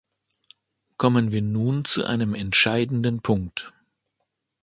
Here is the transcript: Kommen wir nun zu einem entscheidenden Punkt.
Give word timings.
Kommen 0.97 1.29
wir 1.29 1.43
nun 1.43 1.85
zu 1.85 2.03
einem 2.05 2.33
entscheidenden 2.33 3.21
Punkt. 3.21 3.71